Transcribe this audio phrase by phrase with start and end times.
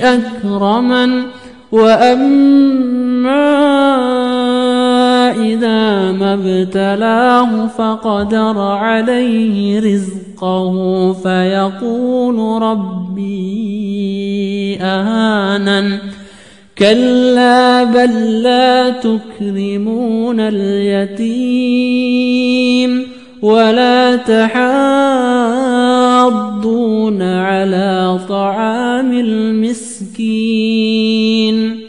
[0.00, 1.22] أكرمن
[1.72, 3.50] وأما
[5.30, 13.90] إذا ما ابتلاه فقدر عليه رزقه فيقول ربي
[14.80, 15.98] أهانن.
[16.78, 21.60] كلا بل لا تكرمون اليتيم
[23.42, 25.70] ولا تحاضون
[30.18, 31.80] المسكين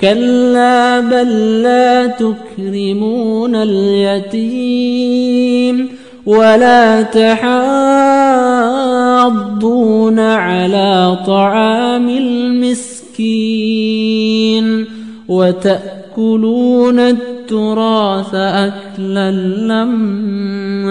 [0.00, 4.98] كلا بل لا تكرمون اليتيم
[6.26, 7.40] ولا تحاضون
[10.18, 13.30] على طعام المسكين
[15.28, 20.90] وتأكلون التراث أكلا لما